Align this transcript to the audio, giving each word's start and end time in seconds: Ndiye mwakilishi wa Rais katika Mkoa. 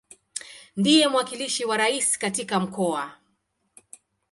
Ndiye 0.77 1.07
mwakilishi 1.07 1.65
wa 1.65 1.77
Rais 1.77 2.17
katika 2.19 2.59
Mkoa. 2.59 3.13